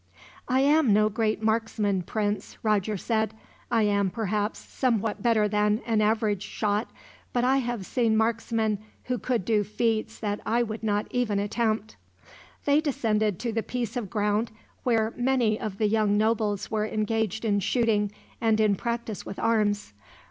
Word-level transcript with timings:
"I 0.47 0.61
am 0.61 0.93
no 0.93 1.09
great 1.09 1.43
marksman, 1.43 2.01
Prince," 2.01 2.57
Roger 2.63 2.97
said. 2.97 3.35
"I 3.69 3.83
am 3.83 4.09
perhaps 4.09 4.57
somewhat 4.57 5.21
better 5.21 5.47
than 5.47 5.79
an 5.85 6.01
average 6.01 6.41
shot, 6.41 6.89
but 7.33 7.43
I 7.43 7.57
have 7.57 7.85
seen 7.85 8.17
marksmen 8.17 8.79
who 9.03 9.19
could 9.19 9.45
do 9.45 9.63
feats 9.63 10.17
that 10.19 10.39
I 10.43 10.63
would 10.63 10.81
not 10.81 11.05
even 11.11 11.37
attempt." 11.37 11.97
They 12.65 12.81
descended 12.81 13.37
to 13.41 13.51
the 13.53 13.61
piece 13.61 13.95
of 13.95 14.09
ground, 14.09 14.49
where 14.81 15.13
many 15.15 15.59
of 15.59 15.77
the 15.77 15.87
young 15.87 16.17
nobles 16.17 16.71
were 16.71 16.87
engaged 16.87 17.45
in 17.45 17.59
shooting, 17.59 18.11
and 18.41 18.59
in 18.59 18.75
practice 18.75 19.23
with 19.23 19.37
arms. 19.37 19.93